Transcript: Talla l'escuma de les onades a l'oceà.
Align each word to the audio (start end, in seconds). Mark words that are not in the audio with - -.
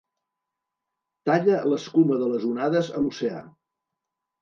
Talla 1.31 1.61
l'escuma 1.73 2.19
de 2.25 2.33
les 2.35 2.51
onades 2.55 2.93
a 2.99 3.07
l'oceà. 3.07 3.47